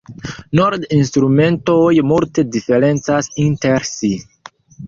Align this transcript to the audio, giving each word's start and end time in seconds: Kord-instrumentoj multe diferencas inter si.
Kord-instrumentoj 0.59 1.91
multe 2.13 2.47
diferencas 2.57 3.33
inter 3.47 3.89
si. 3.95 4.15